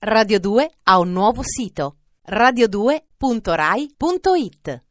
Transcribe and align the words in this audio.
Radio 0.00 0.38
2 0.38 0.70
ha 0.84 1.00
un 1.00 1.10
nuovo 1.10 1.42
sito 1.42 1.96
radio2.rai.it. 2.30 4.82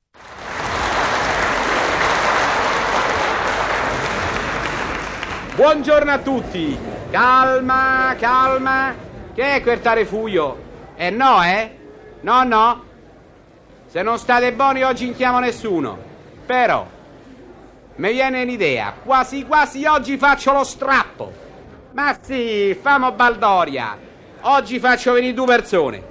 Buongiorno 5.56 6.12
a 6.12 6.20
tutti! 6.20 6.78
Calma, 7.10 8.16
calma! 8.20 8.94
Che 9.34 9.56
è 9.56 9.62
quel 9.62 9.80
tarefuio? 9.80 10.58
Eh 10.98 11.10
no, 11.10 11.42
eh? 11.42 11.78
No, 12.20 12.44
no! 12.44 12.84
Se 13.86 14.02
non 14.02 14.18
state 14.18 14.52
buoni 14.52 14.84
oggi 14.84 15.06
non 15.06 15.16
chiamo 15.16 15.40
nessuno. 15.40 15.98
Però, 16.46 16.86
mi 17.96 18.12
viene 18.12 18.42
un'idea. 18.42 18.94
Quasi 19.06 19.46
quasi 19.46 19.86
oggi 19.86 20.18
faccio 20.18 20.52
lo 20.52 20.66
strappo. 20.66 21.32
Ma 21.94 22.18
sì, 22.20 22.78
famo 22.82 23.14
baldoria. 23.14 24.08
Oggi 24.42 24.80
faccio 24.80 25.14
venire 25.14 25.34
due 25.34 25.46
persone. 25.46 26.04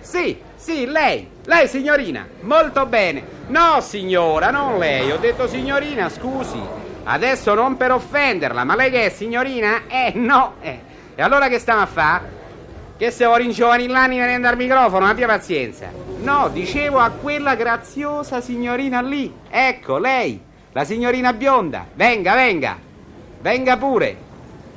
Sì, 0.00 0.38
sì, 0.56 0.86
lei. 0.86 1.28
Lei, 1.44 1.68
signorina. 1.68 2.26
Molto 2.40 2.86
bene. 2.86 3.22
No, 3.48 3.80
signora, 3.80 4.50
non 4.50 4.78
lei. 4.78 5.10
Ho 5.10 5.18
detto 5.18 5.46
signorina, 5.46 6.08
scusi. 6.08 6.60
Adesso 7.04 7.52
non 7.52 7.76
per 7.76 7.92
offenderla, 7.92 8.64
ma 8.64 8.74
lei 8.74 8.90
che 8.90 9.06
è, 9.06 9.08
signorina? 9.10 9.82
Eh, 9.88 10.12
no. 10.14 10.54
Eh. 10.60 10.80
E 11.14 11.22
allora 11.22 11.48
che 11.48 11.58
stiamo 11.58 11.82
a 11.82 11.86
fare? 11.86 12.42
Che 12.96 13.10
se 13.10 13.26
vuoi 13.26 13.42
ringiovanillare 13.42 14.08
venendo 14.08 14.48
al 14.48 14.56
microfono, 14.56 15.06
abbia 15.06 15.26
pazienza. 15.26 15.88
No, 16.20 16.48
dicevo 16.48 16.98
a 16.98 17.10
quella 17.10 17.54
graziosa 17.54 18.40
signorina 18.40 19.02
lì. 19.02 19.32
Ecco, 19.50 19.98
lei, 19.98 20.40
la 20.72 20.84
signorina 20.84 21.32
bionda. 21.34 21.86
Venga, 21.92 22.34
venga. 22.34 22.78
Venga 23.40 23.76
pure. 23.76 24.16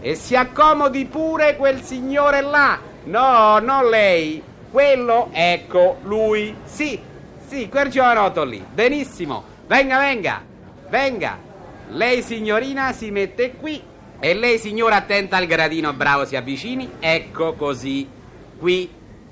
E 0.02 0.16
si 0.16 0.36
accomodi 0.36 1.06
pure 1.06 1.56
quel 1.56 1.82
signore 1.82 2.42
là. 2.42 2.80
No, 3.08 3.60
non 3.60 3.90
lei. 3.90 4.44
Quello, 4.70 5.30
ecco, 5.32 5.98
lui. 6.04 6.56
Sì, 6.66 7.00
sì, 7.48 7.70
quel 7.70 7.90
giovanotto 7.90 8.44
lì. 8.44 8.64
Benissimo. 8.74 9.44
Venga, 9.66 10.00
venga. 10.00 10.44
Venga. 10.90 11.40
Lei, 11.90 12.22
signorina, 12.22 12.92
si 12.92 13.10
mette 13.10 13.54
qui. 13.54 13.82
E 14.20 14.34
lei, 14.34 14.58
signora, 14.60 14.98
attenta 14.98 15.38
al 15.38 15.46
gradino, 15.46 15.94
bravo, 15.94 16.26
si 16.26 16.36
avvicini. 16.36 16.96
Ecco 17.00 17.54
così. 17.54 18.08
Qui, 18.60 18.90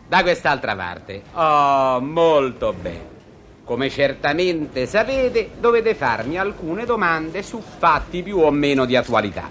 da 0.07 0.21
quest'altra 0.21 0.75
parte. 0.75 1.23
Oh, 1.33 1.99
molto 1.99 2.73
bene. 2.73 3.13
Come 3.65 3.89
certamente 3.89 4.85
sapete, 4.85 5.49
dovete 5.59 5.95
farmi 5.95 6.37
alcune 6.37 6.85
domande 6.85 7.41
su 7.41 7.61
fatti 7.61 8.21
più 8.21 8.37
o 8.37 8.51
meno 8.51 8.85
di 8.85 8.95
attualità. 8.95 9.49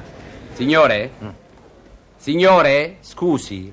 Signore? 0.52 1.10
Signore? 2.16 2.96
Scusi. 3.00 3.72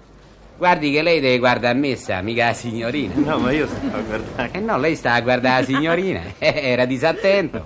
Guardi 0.58 0.92
che 0.92 1.02
lei 1.02 1.20
deve 1.20 1.40
guardare 1.40 1.76
a 1.76 1.80
me, 1.80 1.96
sa, 1.96 2.22
mica 2.22 2.46
la 2.48 2.54
signorina. 2.54 3.14
No, 3.16 3.40
ma 3.40 3.52
io 3.52 3.66
stavo 3.68 3.98
a 3.98 4.02
guardare. 4.02 4.50
Eh 4.54 4.60
no, 4.60 4.78
lei 4.78 4.96
sta 4.96 5.14
a 5.14 5.22
guardare 5.22 5.62
la 5.62 5.66
signorina. 5.66 6.22
Eh, 6.38 6.54
Era 6.72 6.86
disattento. 6.86 7.66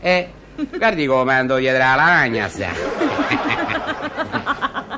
Eh, 0.00 0.28
guardi 0.76 1.06
come 1.06 1.34
ando 1.34 1.56
dietro 1.56 1.78
la 1.78 1.94
lavagna, 1.94 2.48
sa. 2.48 2.68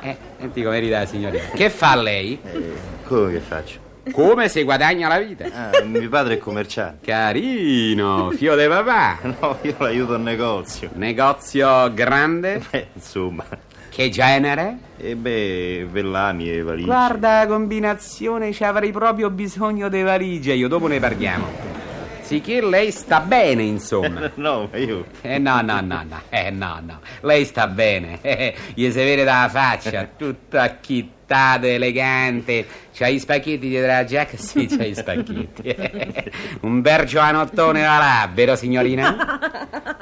Eh, 0.01 0.15
senti 0.39 0.61
come 0.63 0.79
ride 0.79 0.97
la 0.99 1.05
signorina. 1.05 1.43
Che 1.53 1.69
fa 1.69 1.95
lei? 1.95 2.39
Eh, 2.43 2.73
come 3.03 3.31
che 3.33 3.39
faccio? 3.39 3.79
Come 4.11 4.47
si 4.47 4.63
guadagna 4.63 5.09
la 5.09 5.19
vita? 5.19 5.45
Ah, 5.51 5.83
mio 5.83 6.07
padre 6.07 6.35
è 6.35 6.37
commerciante. 6.37 7.05
Carino, 7.05 8.29
fio 8.35 8.55
de 8.55 8.67
papà. 8.69 9.17
No, 9.39 9.57
io 9.63 9.75
l'aiuto 9.79 10.13
al 10.13 10.21
negozio. 10.21 10.89
Negozio 10.93 11.91
grande? 11.93 12.61
Eh, 12.71 12.87
insomma. 12.93 13.43
Che 13.97 14.09
genere? 14.11 14.77
E 14.97 15.15
beh, 15.15 15.87
vellani 15.89 16.51
e 16.51 16.61
valigie. 16.61 16.85
Guarda 16.85 17.39
la 17.39 17.47
combinazione, 17.47 18.53
ci 18.53 18.63
avrei 18.63 18.91
proprio 18.91 19.31
bisogno 19.31 19.89
di 19.89 20.03
valigie, 20.03 20.53
io 20.53 20.67
dopo 20.67 20.85
ne 20.85 20.99
parliamo. 20.99 21.47
Sicché 22.21 22.61
lei 22.61 22.91
sta 22.91 23.21
bene, 23.21 23.63
insomma. 23.63 24.29
No, 24.37 24.69
ma 24.71 24.77
io. 24.77 25.03
Eh 25.21 25.39
no, 25.39 25.61
no, 25.61 25.81
no, 25.81 26.03
no, 26.07 26.21
eh 26.29 26.51
no, 26.51 26.79
no, 26.79 26.99
lei 27.21 27.43
sta 27.43 27.65
bene, 27.65 28.19
eh, 28.21 28.53
gli 28.75 28.87
si 28.91 28.97
vede 28.97 29.23
dalla 29.23 29.49
faccia, 29.49 30.07
tutta 30.15 30.61
acchittata, 30.61 31.65
elegante, 31.65 32.67
c'ha 32.93 33.07
i 33.07 33.17
spacchetti 33.17 33.67
dietro 33.67 33.91
la 33.91 34.03
giacca, 34.03 34.37
sì, 34.37 34.67
c'ha 34.67 34.83
i 34.83 34.93
spacchetti, 34.93 35.75
un 36.61 36.81
bel 36.81 37.03
giovanottone 37.05 37.81
va 37.81 37.97
là, 37.97 38.29
vero 38.31 38.55
signorina? 38.55 39.96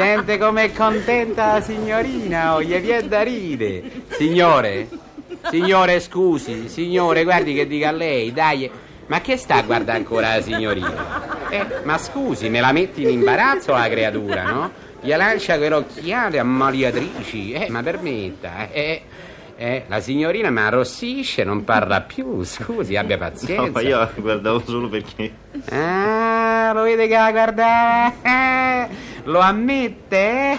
Sente 0.00 0.38
com'è 0.38 0.72
contenta 0.72 1.52
la 1.52 1.60
signorina, 1.60 2.54
oh, 2.54 2.62
gli 2.62 2.74
viene 2.80 3.06
da 3.06 3.20
ride, 3.20 3.82
signore, 4.08 4.88
signore 5.50 6.00
scusi, 6.00 6.70
signore 6.70 7.22
guardi 7.22 7.52
che 7.52 7.66
dica 7.66 7.90
a 7.90 7.92
lei, 7.92 8.32
dai, 8.32 8.70
ma 9.08 9.20
che 9.20 9.36
sta 9.36 9.56
a 9.56 9.62
guardare 9.62 9.98
ancora 9.98 10.36
la 10.36 10.40
signorina? 10.40 11.50
Eh, 11.50 11.66
ma 11.82 11.98
scusi, 11.98 12.48
me 12.48 12.60
la 12.60 12.72
metti 12.72 13.02
in 13.02 13.10
imbarazzo 13.10 13.72
la 13.72 13.90
creatura, 13.90 14.44
no? 14.44 14.70
Gli 15.02 15.14
lancia 15.14 15.58
quelle 15.58 15.74
occhiate 15.74 16.38
ammaliatrici, 16.38 17.52
eh, 17.52 17.68
ma 17.68 17.82
permetta, 17.82 18.70
eh, 18.70 19.02
eh, 19.58 19.84
la 19.86 20.00
signorina 20.00 20.48
mi 20.48 20.60
arrossisce, 20.60 21.44
non 21.44 21.62
parla 21.64 22.00
più, 22.00 22.42
scusi, 22.42 22.96
abbia 22.96 23.18
pazienza. 23.18 23.66
No, 23.66 23.70
ma 23.70 23.80
io 23.82 24.10
guardavo 24.16 24.62
solo 24.64 24.88
perché. 24.88 25.30
Ah, 25.68 26.72
lo 26.72 26.84
vede 26.84 27.06
che 27.06 27.14
la 27.14 27.30
guarda? 27.30 28.14
Lo 29.30 29.38
ammette? 29.38 30.58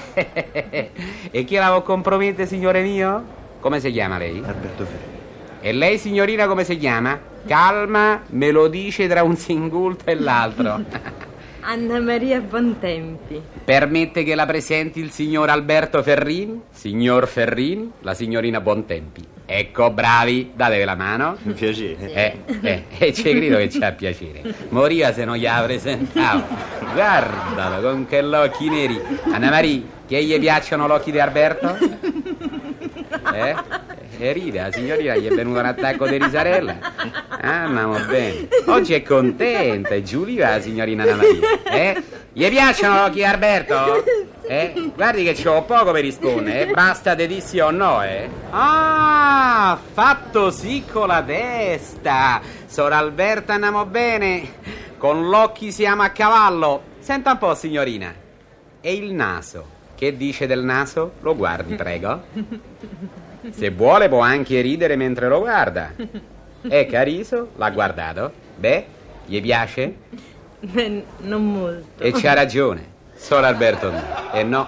e 1.30 1.44
chi 1.44 1.56
la 1.56 1.68
vuol 1.68 1.84
compromettere, 1.84 2.48
signore 2.48 2.82
mio? 2.82 3.40
Come 3.60 3.82
si 3.82 3.92
chiama 3.92 4.18
lei? 4.18 4.38
Alberto 4.38 4.86
Ferri. 4.86 5.20
E 5.60 5.74
lei, 5.74 5.98
signorina, 5.98 6.48
come 6.48 6.64
si 6.64 6.78
chiama? 6.78 7.20
Calma, 7.46 8.22
me 8.28 8.50
lo 8.52 8.70
dice 8.70 9.10
tra 9.10 9.24
un 9.24 9.36
singulto 9.36 10.06
e 10.06 10.16
l'altro. 10.16 11.20
Anna 11.62 12.00
Maria 12.00 12.42
Bontempi. 12.42 13.42
Permette 13.64 14.24
che 14.24 14.36
la 14.36 14.46
presenti 14.46 15.00
il 15.00 15.12
signor 15.12 15.50
Alberto 15.50 16.02
Ferrini? 16.02 16.62
Signor 16.72 17.28
Ferrini, 17.28 17.92
la 18.02 18.14
signorina 18.14 18.60
Bontempi. 18.60 19.24
Ecco, 19.46 19.92
bravi, 19.92 20.52
datevi 20.56 20.84
la 20.84 20.96
mano. 20.96 21.38
Un 21.44 21.54
piacere. 21.54 22.14
Eh, 22.14 22.38
eh, 22.62 22.84
e 22.98 23.14
ci 23.14 23.24
credo 23.24 23.58
che 23.58 23.70
ci 23.70 23.84
ha 23.84 23.92
piacere. 23.92 24.42
Moriva 24.70 25.14
se 25.14 25.24
non 25.26 25.36
gliela 25.36 25.62
presentavo. 25.62 26.44
Guardalo, 26.94 27.82
con 27.82 28.08
che 28.08 28.22
occhi 28.22 28.70
neri. 28.70 29.00
Anna 29.32 29.50
Maria, 29.50 29.82
che 30.08 30.24
gli 30.24 30.40
piacciono 30.40 30.88
gli 30.88 30.92
occhi 30.92 31.12
di 31.12 31.20
Alberto? 31.20 31.78
Eh? 33.34 33.56
E 34.18 34.32
ride, 34.34 34.62
la 34.62 34.72
signorina 34.72 35.16
gli 35.16 35.28
è 35.28 35.34
venuto 35.34 35.60
un 35.60 35.66
attacco 35.66 36.08
di 36.08 36.18
risarella. 36.18 36.78
Ah, 37.44 37.64
andiamo 37.64 37.98
bene. 38.06 38.48
Oggi 38.68 38.94
è 38.94 39.02
contenta, 39.02 39.96
è 39.96 40.04
la 40.38 40.62
signorina 40.62 41.04
Anna 41.04 41.16
Maria. 41.16 41.64
Eh? 41.64 42.04
Gli 42.34 42.48
piacciono 42.50 42.94
gli 42.94 43.00
occhi 43.00 43.14
di 43.14 43.24
Alberto? 43.24 44.04
Eh? 44.44 44.92
Guardi 44.96 45.24
che 45.24 45.34
c'ho 45.34 45.64
poco 45.64 45.92
per 45.92 46.04
rispondere, 46.04 46.68
eh? 46.68 46.72
Basta 46.72 47.16
te 47.16 47.26
di 47.26 47.42
sì 47.42 47.58
o 47.60 47.72
no, 47.72 48.04
eh? 48.04 48.30
Ah, 48.52 49.80
fatto 49.92 50.52
sì 50.52 50.84
con 50.90 51.08
la 51.08 51.24
testa. 51.24 52.42
Sor 52.68 52.94
Alberta 52.94 53.54
andiamo 53.54 53.86
bene. 53.86 54.54
Con 54.98 55.28
l'occhi 55.28 55.72
siamo 55.72 56.04
a 56.04 56.10
cavallo. 56.10 56.84
Senta 57.00 57.32
un 57.32 57.38
po', 57.40 57.56
signorina. 57.56 58.14
E 58.82 58.94
il 58.94 59.14
naso? 59.14 59.66
Che 59.96 60.16
dice 60.16 60.46
del 60.46 60.64
naso? 60.64 61.14
Lo 61.22 61.36
guardi, 61.36 61.74
prego. 61.74 62.22
Se 63.50 63.72
vuole 63.72 64.10
può 64.10 64.20
anche 64.20 64.62
ridere 64.62 64.96
mentre 64.96 65.28
lo 65.28 65.40
guarda. 65.40 65.92
È 66.68 66.86
cariso? 66.86 67.50
L'ha 67.56 67.72
guardato? 67.72 68.32
Beh, 68.56 68.86
gli 69.26 69.42
piace? 69.42 69.96
Beh, 70.60 71.04
non 71.22 71.52
molto. 71.52 72.04
E 72.04 72.12
c'ha 72.12 72.34
ragione. 72.34 72.90
Solo 73.16 73.46
Alberto. 73.46 73.92
E 74.32 74.44
no, 74.44 74.68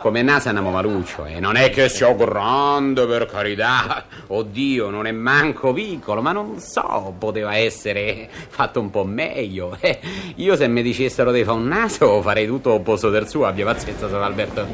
come 0.00 0.22
naso 0.22 0.48
andiamo 0.48 0.70
maluccio. 0.70 1.24
E 1.24 1.40
non 1.40 1.56
è 1.56 1.70
che 1.70 1.88
sia 1.88 2.12
grande, 2.12 3.06
per 3.06 3.26
carità. 3.26 4.04
Oddio, 4.26 4.90
non 4.90 5.06
è 5.06 5.12
manco 5.12 5.72
piccolo, 5.72 6.20
ma 6.20 6.32
non 6.32 6.58
so, 6.58 7.14
poteva 7.18 7.56
essere 7.56 8.28
fatto 8.30 8.80
un 8.80 8.90
po' 8.90 9.04
meglio. 9.04 9.76
Eh, 9.80 9.98
io 10.36 10.56
se 10.56 10.68
mi 10.68 10.82
dicessero 10.82 11.32
di 11.32 11.42
fare 11.42 11.56
un 11.56 11.68
naso 11.68 12.20
farei 12.20 12.46
tutto 12.46 12.72
opposto 12.72 13.08
del 13.08 13.28
suo, 13.28 13.46
abbia 13.46 13.64
pazienza 13.64 14.08
solo 14.08 14.24
Alberto 14.24 14.66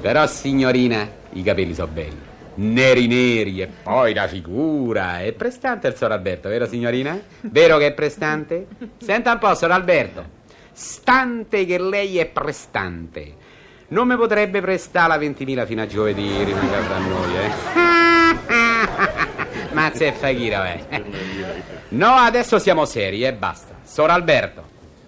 Però, 0.00 0.26
signorina, 0.26 1.08
i 1.32 1.42
capelli 1.42 1.74
sono 1.74 1.90
belli. 1.92 2.29
Neri 2.54 3.06
neri 3.06 3.60
e 3.62 3.68
poi 3.68 4.12
la 4.12 4.26
figura. 4.26 5.20
È 5.20 5.32
prestante 5.32 5.88
il 5.88 5.94
Sor 5.94 6.12
Alberto, 6.12 6.48
vero 6.48 6.66
signorina? 6.66 7.18
Vero 7.42 7.78
che 7.78 7.86
è 7.86 7.92
prestante? 7.92 8.66
Senta 8.98 9.32
un 9.32 9.38
po', 9.38 9.54
Sor 9.54 9.70
Alberto. 9.70 10.38
Stante 10.72 11.64
che 11.64 11.78
lei 11.78 12.18
è 12.18 12.26
prestante. 12.26 13.34
Non 13.88 14.06
mi 14.06 14.16
potrebbe 14.16 14.60
prestare 14.60 15.08
la 15.08 15.16
20.000 15.18 15.66
fino 15.66 15.82
a 15.82 15.86
giovedì, 15.86 16.44
rimanga 16.44 16.80
fra 16.82 16.98
noi, 16.98 17.36
eh? 17.36 17.50
Mazza 19.72 20.04
e 20.04 20.12
Faghira, 20.12 20.72
eh. 20.72 21.04
No, 21.90 22.12
adesso 22.14 22.58
siamo 22.58 22.84
seri 22.84 23.24
e 23.24 23.32
basta. 23.32 23.74
Sor 23.82 24.10
Alberto. 24.10 24.64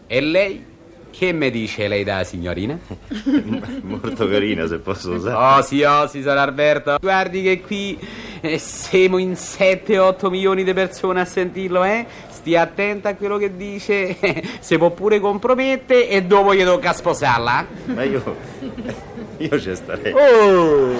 E 0.06 0.20
lei? 0.20 0.71
Che 1.12 1.32
mi 1.32 1.50
dice 1.50 1.88
lei 1.88 2.04
da 2.04 2.24
signorina? 2.24 2.78
Molto 3.82 4.26
carina, 4.26 4.66
se 4.66 4.78
posso 4.78 5.12
usare. 5.12 5.58
Oh 5.58 5.62
sì, 5.62 5.82
oh 5.82 6.06
sì, 6.06 6.22
Sor 6.22 6.38
Alberto. 6.38 6.96
Guardi 7.00 7.42
che 7.42 7.60
qui 7.60 7.98
Eh, 8.40 8.58
siamo 8.58 9.18
in 9.18 9.32
7-8 9.32 10.28
milioni 10.28 10.64
di 10.64 10.72
persone 10.72 11.20
a 11.20 11.24
sentirlo, 11.24 11.84
eh? 11.84 12.04
Stia 12.28 12.62
attenta 12.62 13.10
a 13.10 13.14
quello 13.14 13.36
che 13.36 13.54
dice, 13.56 14.16
si 14.58 14.76
può 14.78 14.90
pure 14.90 15.20
compromette 15.20 16.08
e 16.08 16.22
dopo 16.24 16.52
gli 16.54 16.64
tocca 16.64 16.92
sposarla. 16.92 17.66
Ma 17.84 18.02
io. 18.02 18.36
Io 19.36 19.60
ci 19.60 19.76
starei. 19.76 20.12
Oh! 20.12 20.94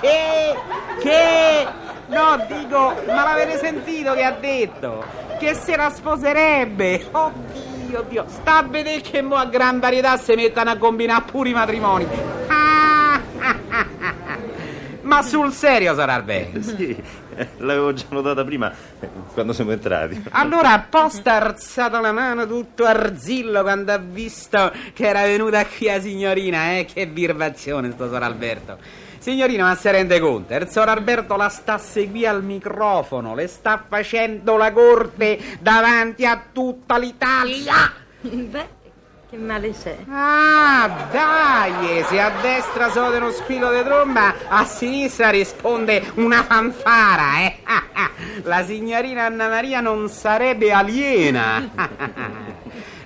Che? 0.00 0.54
Che? 1.00 1.66
No, 2.08 2.44
dico, 2.46 2.94
ma 3.06 3.24
l'avete 3.24 3.58
sentito 3.58 4.12
che 4.12 4.22
ha 4.22 4.32
detto? 4.38 5.02
Che 5.38 5.54
se 5.54 5.76
la 5.76 5.90
sposerebbe! 5.90 7.06
Oddio, 7.10 7.55
Dio! 8.08 8.24
Sta 8.28 8.58
a 8.58 8.62
vedere 8.62 9.00
che 9.00 9.22
mo 9.22 9.36
a 9.36 9.46
gran 9.46 9.78
varietà 9.80 10.16
si 10.16 10.34
mettano 10.34 10.70
a 10.70 10.76
combinare 10.76 11.24
pure 11.30 11.48
i 11.48 11.52
matrimoni! 11.52 12.06
Ah, 12.48 13.14
ah, 13.14 13.20
ah, 13.38 13.56
ah. 13.68 14.38
Ma 15.02 15.22
sul 15.22 15.52
serio 15.52 15.94
sarà 15.94 16.20
bene! 16.20 16.62
Sì, 16.62 16.96
l'avevo 17.58 17.92
già 17.92 18.06
notata 18.08 18.44
prima 18.44 18.72
quando 19.32 19.52
siamo 19.52 19.70
entrati. 19.70 20.24
Allora 20.30 20.72
apposta 20.72 21.34
ha 21.34 21.44
alzato 21.44 22.00
la 22.00 22.12
mano 22.12 22.46
tutto 22.46 22.84
arzillo 22.84 23.62
quando 23.62 23.92
ha 23.92 23.98
visto 23.98 24.72
che 24.92 25.06
era 25.06 25.22
venuta 25.22 25.64
qui 25.64 25.86
la 25.86 26.00
signorina, 26.00 26.78
eh? 26.78 26.86
Che 26.92 27.06
birbazione 27.06 27.92
sto 27.92 28.08
Sor 28.08 28.22
Alberto. 28.22 29.04
Signorina, 29.26 29.64
ma 29.64 29.74
si 29.74 29.90
rende 29.90 30.20
conto? 30.20 30.54
Il 30.54 30.68
Sor 30.68 30.88
Alberto 30.88 31.34
la 31.34 31.48
sta 31.48 31.78
seguendo 31.78 32.28
al 32.28 32.44
microfono, 32.44 33.34
le 33.34 33.48
sta 33.48 33.84
facendo 33.88 34.56
la 34.56 34.70
corte 34.70 35.58
davanti 35.58 36.24
a 36.24 36.40
tutta 36.52 36.96
l'Italia. 36.96 37.92
Beh, 38.20 38.68
che 39.28 39.36
male 39.36 39.72
c'è? 39.72 39.96
Ah, 40.08 41.08
dai, 41.10 42.04
se 42.04 42.20
a 42.20 42.30
destra 42.40 42.88
sode 42.88 43.16
uno 43.16 43.32
squillo 43.32 43.72
di 43.72 43.82
tromba, 43.82 44.32
a 44.46 44.64
sinistra 44.64 45.30
risponde 45.30 46.04
una 46.14 46.44
fanfara, 46.44 47.40
eh? 47.40 47.56
La 48.46 48.64
signorina 48.64 49.24
Anna 49.24 49.48
Maria 49.48 49.80
non 49.80 50.08
sarebbe 50.08 50.70
aliena. 50.70 52.44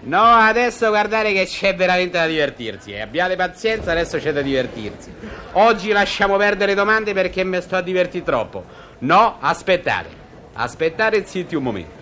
No, 0.03 0.23
adesso 0.23 0.89
guardate 0.89 1.33
che 1.33 1.45
c'è 1.45 1.75
veramente 1.75 2.19
da 2.19 2.27
divertirsi. 2.27 2.93
Eh. 2.93 3.01
Abbiate 3.01 3.37
pazienza, 3.37 3.91
adesso 3.91 4.19
c'è 4.19 4.33
da 4.33 4.41
divertirsi. 4.41 5.13
Oggi 5.53 5.93
lasciamo 5.93 6.37
perdere 6.37 6.75
domande 6.75 7.13
perché 7.13 7.45
mi 7.45 7.61
sto 7.61 7.77
a 7.77 7.83
divertire 7.83 8.25
troppo. 8.25 8.65
No, 9.01 9.37
aspettate. 9.41 10.09
Aspettate 10.55 11.25
zitti 11.27 11.55
un 11.55 11.63
momento. 11.63 11.99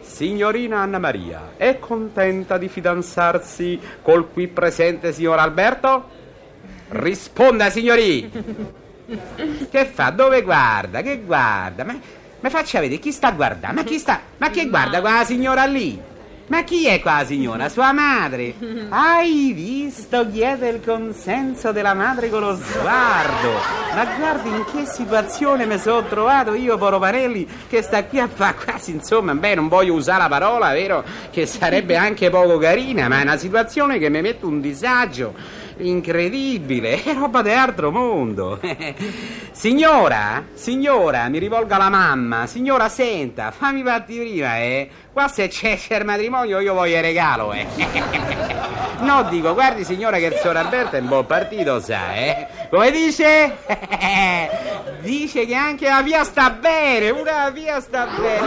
Signorina 0.00 0.78
Anna 0.78 0.98
Maria, 0.98 1.52
è 1.56 1.78
contenta 1.78 2.58
di 2.58 2.68
fidanzarsi 2.68 3.78
col 4.02 4.30
qui 4.32 4.48
presente 4.48 5.12
signor 5.12 5.38
Alberto? 5.38 6.08
Risponda, 6.88 7.70
signori! 7.70 8.30
Che 9.70 9.84
fa? 9.86 10.10
Dove 10.10 10.42
guarda? 10.42 11.02
Che 11.02 11.20
guarda? 11.20 11.84
Ma, 11.84 11.98
ma 12.40 12.50
faccia 12.50 12.80
vedere 12.80 13.00
chi 13.00 13.12
sta 13.12 13.30
guardando? 13.32 13.80
Ma 13.80 13.86
chi 13.86 13.98
sta? 13.98 14.20
Ma 14.38 14.50
che 14.50 14.68
guarda 14.68 15.00
quella 15.00 15.24
signora 15.24 15.64
lì? 15.64 16.00
Ma 16.48 16.62
chi 16.64 16.86
è 16.86 17.00
qua 17.00 17.24
signora? 17.26 17.68
Sua 17.68 17.92
madre? 17.92 18.54
Hai 18.88 19.52
visto? 19.52 20.26
Chiede 20.30 20.68
il 20.68 20.80
consenso 20.82 21.72
della 21.72 21.92
madre 21.92 22.30
con 22.30 22.40
lo 22.40 22.56
sguardo. 22.56 23.52
Ma 23.94 24.04
guardi 24.16 24.48
in 24.48 24.64
che 24.72 24.86
situazione 24.86 25.66
mi 25.66 25.78
sono 25.78 26.06
trovato 26.06 26.54
io, 26.54 26.78
Poro 26.78 26.98
Parelli, 26.98 27.46
che 27.68 27.82
sta 27.82 28.04
qui 28.04 28.18
a 28.18 28.28
fare 28.28 28.56
quasi, 28.64 28.92
insomma, 28.92 29.34
beh, 29.34 29.56
non 29.56 29.68
voglio 29.68 29.94
usare 29.94 30.22
la 30.22 30.28
parola, 30.28 30.72
vero? 30.72 31.04
Che 31.30 31.44
sarebbe 31.44 31.96
anche 31.96 32.30
poco 32.30 32.56
carina, 32.56 33.08
ma 33.08 33.18
è 33.18 33.22
una 33.22 33.36
situazione 33.36 33.98
che 33.98 34.08
mi 34.08 34.22
mette 34.22 34.46
un 34.46 34.60
disagio. 34.60 35.34
Incredibile, 35.80 37.02
è 37.04 37.14
roba 37.14 37.40
di 37.40 37.50
altro 37.50 37.92
mondo. 37.92 38.58
signora, 39.52 40.44
signora, 40.54 41.28
mi 41.28 41.38
rivolgo 41.38 41.74
alla 41.74 41.88
mamma. 41.88 42.46
Signora, 42.46 42.88
senta, 42.88 43.52
fammi 43.52 43.82
partire 43.82 44.24
prima, 44.24 44.58
eh. 44.58 44.88
Qua 45.12 45.28
se 45.28 45.48
c'è, 45.48 45.76
c'è 45.76 45.98
il 45.98 46.04
matrimonio 46.04 46.37
io 46.44 46.74
voglio 46.74 46.96
il 46.96 47.02
regalo, 47.02 47.52
eh. 47.52 47.66
no, 49.00 49.24
dico, 49.24 49.54
guardi 49.54 49.84
signora 49.84 50.18
che 50.18 50.26
il 50.26 50.34
signor 50.34 50.56
Alberto 50.56 50.96
è 50.96 51.00
un 51.00 51.08
buon 51.08 51.26
partito, 51.26 51.80
sa, 51.80 52.14
eh. 52.14 52.46
Come 52.70 52.90
dice? 52.90 53.56
dice 55.00 55.46
che 55.46 55.54
anche 55.54 55.88
la 55.88 56.02
via 56.02 56.24
sta 56.24 56.50
bene, 56.50 57.10
una 57.10 57.50
via 57.50 57.80
sta 57.80 58.06
bene. 58.06 58.46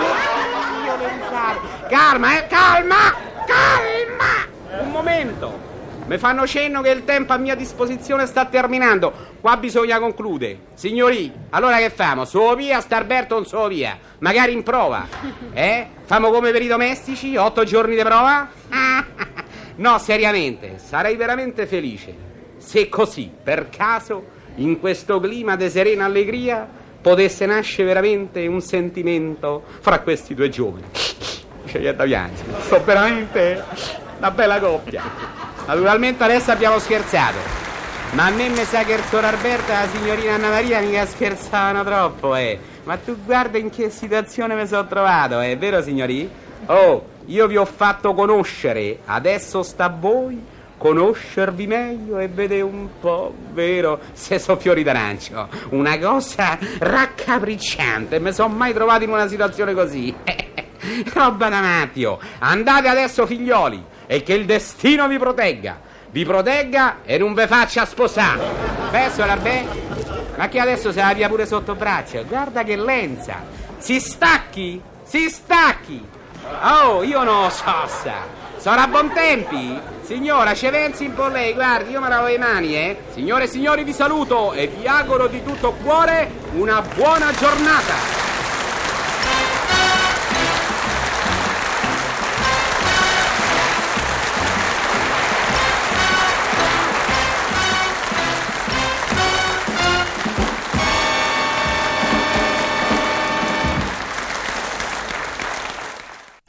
Calma, 1.88 2.38
eh, 2.38 2.48
calma, 2.48 3.14
calma. 3.46 4.82
Un 4.84 4.92
momento. 4.92 5.71
Mi 6.12 6.18
fanno 6.18 6.46
cenno 6.46 6.82
che 6.82 6.90
il 6.90 7.06
tempo 7.06 7.32
a 7.32 7.38
mia 7.38 7.56
disposizione 7.56 8.26
sta 8.26 8.44
terminando. 8.44 9.14
Qua 9.40 9.56
bisogna 9.56 9.98
concludere. 9.98 10.60
Signori, 10.74 11.32
allora 11.52 11.78
che 11.78 11.90
famo? 11.90 12.26
Solo 12.26 12.54
via, 12.56 12.82
Starberto 12.82 13.36
non 13.36 13.46
solo 13.46 13.70
via. 13.70 13.98
Magari 14.20 14.52
in 14.52 14.62
prova. 14.62 15.08
Eh? 15.54 15.88
Famo 16.04 16.30
come 16.32 16.52
per 16.52 16.64
i 16.64 16.68
domestici? 16.68 17.38
Otto 17.38 17.64
giorni 17.64 17.96
di 17.96 18.02
prova? 18.02 18.50
No, 19.74 19.98
seriamente, 19.98 20.78
sarei 20.78 21.16
veramente 21.16 21.66
felice 21.66 22.14
se 22.58 22.90
così, 22.90 23.32
per 23.42 23.70
caso, 23.70 24.24
in 24.56 24.80
questo 24.80 25.20
clima 25.20 25.56
di 25.56 25.70
serena 25.70 26.06
allegria, 26.06 26.68
potesse 27.02 27.48
nascere 27.48 27.88
veramente 27.88 28.46
un 28.46 28.62
sentimento 28.62 29.64
fra 29.80 30.02
questi 30.02 30.36
due 30.36 30.50
giovani. 30.50 30.84
Sceglietta 31.66 32.04
piangere. 32.04 32.52
Sto 32.60 32.84
veramente 32.84 33.64
una 34.18 34.30
bella 34.30 34.60
coppia. 34.60 35.41
Naturalmente 35.66 36.24
adesso 36.24 36.52
abbiamo 36.52 36.80
scherzato. 36.80 37.38
Ma 38.12 38.26
a 38.26 38.30
me 38.30 38.50
mi 38.50 38.64
sa 38.66 38.84
che 38.84 38.94
il 38.94 39.04
Sor 39.04 39.24
Alberto 39.24 39.72
e 39.72 39.76
la 39.76 39.88
signorina 39.88 40.34
Anna 40.34 40.50
Maria 40.50 40.82
mica 40.82 41.06
scherzavano 41.06 41.84
troppo, 41.84 42.36
eh. 42.36 42.60
Ma 42.84 42.98
tu 42.98 43.18
guarda 43.24 43.58
in 43.58 43.70
che 43.70 43.90
situazione 43.90 44.54
mi 44.54 44.68
sono 44.68 44.86
trovato, 44.86 45.40
è 45.40 45.58
vero 45.58 45.82
signori? 45.82 46.30
Oh, 46.66 47.06
io 47.28 47.48
vi 47.48 47.56
ho 47.56 47.64
fatto 47.64 48.14
conoscere, 48.14 49.00
adesso 49.06 49.64
sta 49.64 49.86
a 49.86 49.96
voi 49.98 50.44
conoscervi 50.78 51.68
meglio 51.68 52.18
e 52.18 52.28
vedere 52.28 52.62
un 52.62 52.90
po', 53.00 53.34
vero, 53.54 54.00
se 54.14 54.40
so 54.40 54.58
fiori 54.58 54.84
d'arancio. 54.84 55.48
Una 55.70 55.98
cosa 56.00 56.58
raccapricciante, 56.80 58.20
mi 58.20 58.34
sono 58.34 58.54
mai 58.54 58.74
trovato 58.74 59.04
in 59.04 59.12
una 59.12 59.28
situazione 59.28 59.74
così. 59.74 60.14
Roba 61.14 61.50
da 61.50 61.62
Mattio. 61.62 62.20
Andate 62.40 62.88
adesso 62.88 63.28
figlioli 63.28 63.86
e 64.12 64.24
che 64.24 64.34
il 64.34 64.44
destino 64.44 65.08
vi 65.08 65.18
protegga. 65.18 65.80
Vi 66.10 66.26
protegga 66.26 66.98
e 67.06 67.18
non 67.18 67.34
ve 67.34 67.48
faccia 67.48 67.86
sposare. 67.86 68.42
Beh, 68.90 69.10
suona 69.10 69.38
bene? 69.38 69.70
Ma 70.36 70.50
che 70.50 70.60
adesso 70.60 70.92
se 70.92 71.00
la 71.00 71.14
via 71.14 71.30
pure 71.30 71.46
sotto 71.46 71.76
braccio. 71.76 72.22
Guarda 72.26 72.64
che 72.64 72.76
lenza. 72.76 73.42
Si 73.78 74.02
stacchi? 74.02 74.82
Si 75.04 75.30
stacchi. 75.30 76.06
Oh, 76.62 77.04
io 77.04 77.24
non 77.24 77.50
so, 77.52 77.88
sa. 77.88 78.74
A 78.74 78.88
buon 78.88 79.14
tempi? 79.14 79.80
Signora, 80.02 80.54
ci 80.56 80.68
pensi 80.68 81.06
un 81.06 81.14
po' 81.14 81.28
lei, 81.28 81.54
guardi, 81.54 81.92
io 81.92 82.02
me 82.02 82.10
lavo 82.10 82.28
le 82.28 82.38
mani, 82.38 82.76
eh. 82.76 82.98
Signore 83.14 83.46
e 83.46 83.48
signori, 83.48 83.86
vi 83.86 83.94
saluto 83.94 84.52
e 84.52 84.68
vi 84.68 84.86
auguro 84.88 85.28
di 85.28 85.42
tutto 85.42 85.72
cuore 85.82 86.30
una 86.56 86.82
buona 86.82 87.32
giornata. 87.32 88.31